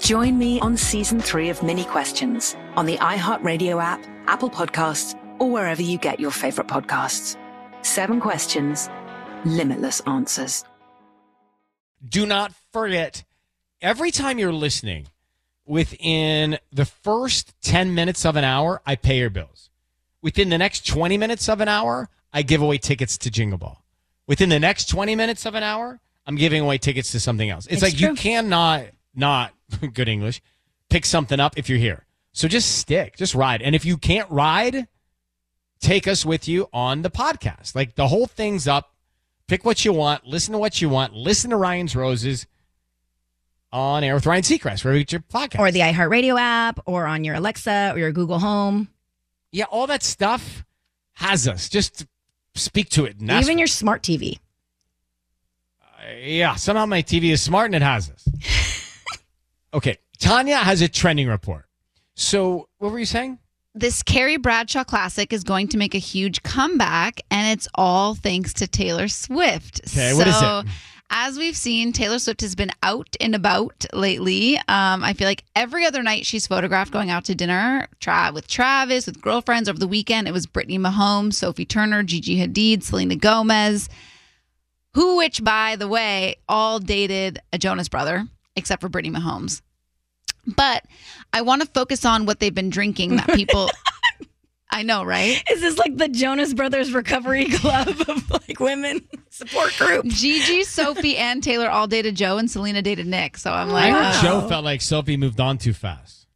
[0.00, 5.50] Join me on season three of Minnie Questions on the iHeartRadio app, Apple Podcasts, or
[5.50, 7.36] wherever you get your favorite podcasts.
[7.82, 8.88] Seven questions,
[9.44, 10.64] limitless answers.
[12.08, 13.24] do not forget
[13.82, 15.06] every time you're listening
[15.66, 19.68] within the first 10 minutes of an hour i pay your bills
[20.22, 23.84] within the next 20 minutes of an hour i give away tickets to jingle ball
[24.26, 27.66] within the next 20 minutes of an hour i'm giving away tickets to something else
[27.66, 28.84] it's, It's like you cannot
[29.14, 29.52] not
[29.94, 30.40] good english
[30.88, 34.30] pick something up if you're here so just stick just ride and if you can't
[34.30, 34.86] ride
[35.80, 38.90] take us with you on the podcast like the whole thing's up
[39.50, 42.46] Pick what you want, listen to what you want, listen to Ryan's Roses
[43.72, 45.58] on air with Ryan Seacrest, wherever you get your podcast.
[45.58, 48.86] or the iHeartRadio app, or on your Alexa or your Google Home,
[49.50, 50.64] yeah, all that stuff
[51.14, 51.68] has us.
[51.68, 52.06] Just
[52.54, 53.16] speak to it.
[53.20, 54.34] even your smart TV.
[54.34, 54.38] it.
[55.82, 58.28] Uh, yeah, somehow my TV is smart and it has us.
[59.72, 61.66] okay, Tanya has a trending report.
[62.14, 63.38] So, what were you saying?
[63.74, 68.52] this Carrie Bradshaw classic is going to make a huge comeback, and it's all thanks
[68.54, 69.80] to Taylor Swift.
[69.86, 70.72] Okay, so, what is it?
[71.12, 74.56] As we've seen, Taylor Swift has been out and about lately.
[74.58, 78.46] Um, I feel like every other night she's photographed going out to dinner tra- with
[78.46, 79.68] Travis, with girlfriends.
[79.68, 83.88] Over the weekend, it was Brittany Mahomes, Sophie Turner, Gigi Hadid, Selena Gomez,
[84.94, 88.26] who, which, by the way, all dated a Jonas brother,
[88.60, 89.62] except for Brittany Mahomes.
[90.46, 90.84] But
[91.32, 93.70] I want to focus on what they've been drinking that people.
[94.72, 95.42] I know, right?
[95.50, 100.06] Is this like the Jonas Brothers Recovery Club of like women support group?
[100.06, 103.36] Gigi, Sophie, and Taylor all dated Joe, and Selena dated Nick.
[103.36, 104.22] So I'm like, heard oh.
[104.22, 106.28] Joe felt like Sophie moved on too fast.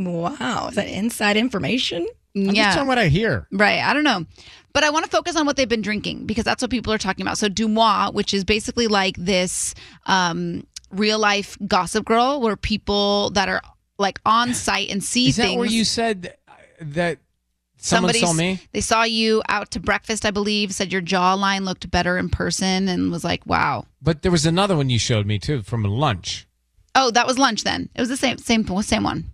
[0.00, 2.06] Wow, is that inside information?
[2.34, 3.46] I'm just yeah, telling what I hear.
[3.52, 3.80] right.
[3.80, 4.24] I don't know.
[4.72, 6.98] But I want to focus on what they've been drinking because that's what people are
[6.98, 7.38] talking about.
[7.38, 9.74] So DeuxMoi, which is basically like this
[10.06, 13.62] um, real life gossip girl, where people that are
[13.98, 16.36] like on site and see Is that where you said
[16.80, 17.18] that
[17.76, 18.60] someone Somebody saw me?
[18.72, 20.72] They saw you out to breakfast, I believe.
[20.74, 24.76] Said your jawline looked better in person, and was like, "Wow." But there was another
[24.76, 26.46] one you showed me too from lunch.
[26.94, 27.64] Oh, that was lunch.
[27.64, 29.32] Then it was the same, same, same one.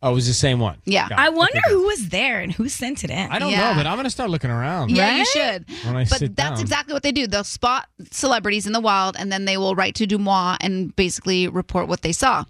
[0.00, 0.76] Oh, it was the same one.
[0.84, 1.08] Yeah.
[1.08, 1.22] Got it.
[1.22, 1.72] I wonder Okay, good.
[1.74, 3.30] who was there and who sent it in.
[3.32, 3.70] I don't Yeah.
[3.70, 4.90] know, but I'm gonna start looking around.
[4.90, 5.26] Yeah, you Right?
[5.26, 5.64] should.
[5.86, 6.60] When I but sit that's down.
[6.60, 7.26] exactly what they do.
[7.26, 11.48] They'll spot celebrities in the wild, and then they will write to DeuxMoi and basically
[11.48, 12.44] report what they saw.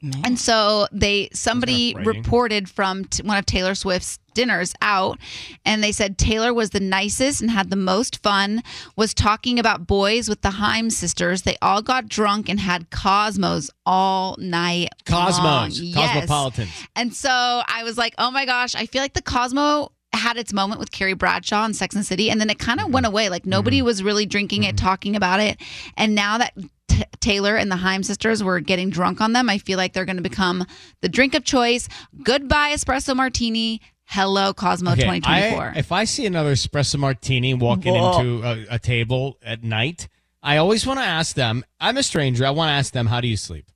[0.00, 0.22] Man.
[0.24, 5.18] And so they somebody reported from t- one of Taylor Swift's dinners out
[5.64, 8.62] and they said Taylor was the nicest and had the most fun
[8.94, 11.42] was talking about boys with the Haim sisters.
[11.42, 14.90] They all got drunk and had Cosmos all night.
[15.10, 15.26] long.
[15.26, 16.12] Cosmos, Yes.
[16.20, 16.70] Cosmopolitans.
[16.94, 17.30] And so
[17.66, 20.92] I was like, "Oh my gosh, I feel like the Cosmo had its moment with
[20.92, 23.28] Carrie Bradshaw and Sex and City and then it kind of went away.
[23.28, 25.58] Like nobody was really drinking it, talking about it.
[25.96, 26.54] And now that
[26.88, 30.04] T- Taylor and the Haim sisters were getting drunk on them, I feel like they're
[30.04, 30.64] going to become
[31.00, 31.88] the drink of choice.
[32.22, 33.80] Goodbye espresso martini.
[34.04, 35.62] Hello Cosmo Okay, 2024.
[35.62, 38.18] I, if I see another espresso martini walking Whoa.
[38.20, 40.08] into a, a table at night,
[40.42, 41.62] I always want to ask them.
[41.78, 42.46] I'm a stranger.
[42.46, 43.66] I want to ask them, how do you sleep?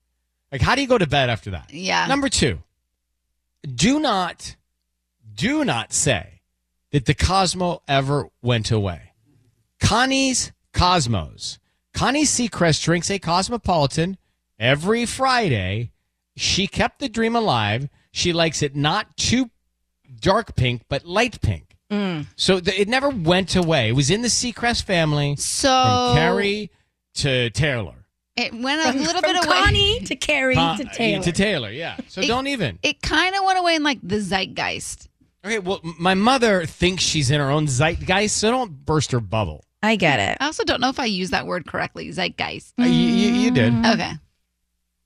[0.50, 1.70] Like, how do you go to bed after that?
[1.72, 2.06] Yeah.
[2.06, 2.60] Number two,
[3.62, 4.56] do not,
[5.34, 6.40] do not say
[6.92, 9.12] that the Cosmo ever went away.
[9.80, 11.58] Connie's Cosmos.
[11.94, 14.16] Connie Seacrest drinks a Cosmopolitan
[14.58, 15.92] every Friday.
[16.36, 17.88] She kept the dream alive.
[18.12, 19.50] She likes it not too
[20.20, 21.76] dark pink, but light pink.
[21.90, 22.26] Mm.
[22.36, 23.88] So the, it never went away.
[23.90, 26.70] It was in the Seacrest family So from Carrie
[27.16, 28.06] to Taylor.
[28.36, 29.56] it went a little From bit away.
[29.58, 31.22] Connie to Carrie Con- to Taylor.
[31.24, 31.96] To Taylor, yeah.
[32.08, 32.78] So It- don't even.
[32.82, 35.08] It kind of went away in like the zeitgeist.
[35.44, 39.64] Okay, well, my mother thinks she's in her own zeitgeist, so don't burst her bubble.
[39.82, 40.38] I get it.
[40.40, 42.08] I also don't know if I used that word correctly.
[42.10, 42.74] Zeitgeist.
[42.78, 43.74] Uh, you, you, you did.
[43.84, 44.12] Okay.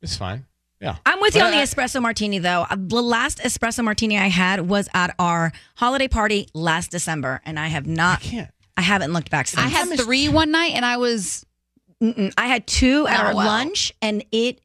[0.03, 0.45] It's fine.
[0.81, 0.97] Yeah.
[1.07, 2.67] I'm with you But on the espresso martini, though.
[2.69, 7.59] Uh, The last espresso martini I had was at our holiday party last December, and
[7.59, 8.03] I have not.
[8.03, 8.51] I not, can't.
[8.77, 9.63] I haven't looked back since.
[9.65, 11.47] I had three one night and I was
[12.03, 12.31] Mm-mm.
[12.37, 13.47] I had two at Oh, our wow.
[13.47, 14.61] lunch, and it,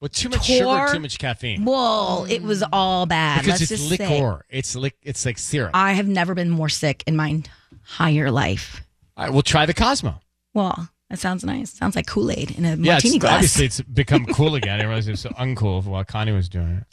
[0.00, 1.64] With too much Tore- sugar, too much caffeine.
[1.64, 3.42] whoa, it was all bad.
[3.42, 4.08] because Let's it's just say.
[4.20, 4.44] liquor.
[4.50, 5.70] It's lic- It's like syrup.
[5.72, 8.82] I have never been more sick in my entire life.
[9.16, 10.20] All right, we'll try the Cosmo.
[10.54, 11.70] Well, that sounds nice.
[11.72, 13.34] Sounds like Kool Aid in a Yeah, martini it's, glass.
[13.34, 14.80] obviously it's become cool again.
[14.80, 16.84] I realized it was so uncool while Connie was doing it.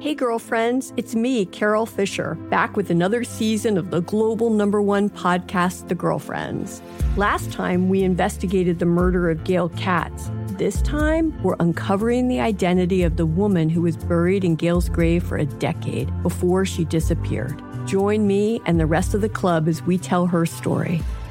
[0.00, 5.08] Hey, girlfriends, it's me, Carol Fisher, back with another season of the global number one
[5.08, 6.82] podcast, The Girlfriends.
[7.16, 10.30] Last time, we investigated the murder of Gail Katz.
[10.58, 15.22] This time, we're uncovering the identity of the woman who was buried in Gail's grave
[15.24, 17.62] for a decade before she disappeared.
[17.86, 21.00] Join me and the rest of the club as we tell her story.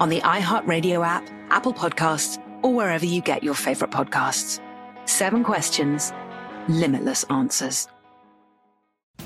[0.00, 4.60] on the iHeartRadio app, Apple Podcasts, or wherever you get your favorite podcasts.
[5.04, 6.12] Seven questions,
[6.68, 7.88] limitless answers.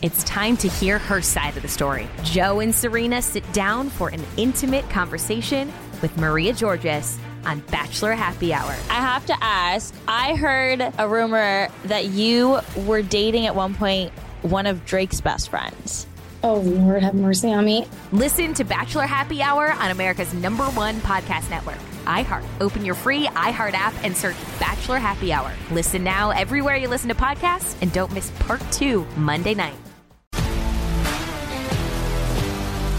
[0.02, 2.08] It's time to hear her side of the story.
[2.22, 5.70] Joe and Serena sit down for an intimate conversation
[6.00, 8.75] with Maria Georgas on Bachelor Happy Hour.
[8.88, 9.94] I have to ask.
[10.08, 14.12] I heard a rumor that you were dating at one point
[14.43, 16.06] one of Drake's best friends.
[16.42, 17.87] Oh, Lord, have mercy on me.
[18.12, 22.44] Listen to Bachelor Happy Hour on America's number one podcast network, iHeart.
[22.62, 25.52] Open your free iHeart app and search Bachelor Happy Hour.
[25.70, 29.76] Listen now everywhere you listen to podcasts and don't miss part two Monday night.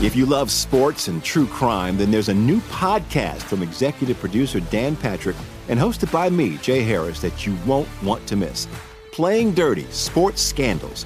[0.04, 4.60] If you love sports and true crime, then there's a new podcast from executive producer
[4.60, 5.36] Dan Patrick
[5.68, 8.68] and hosted by me, Jay Harris, that you won't want to miss.
[9.12, 11.06] Playing Dirty Sports Scandals.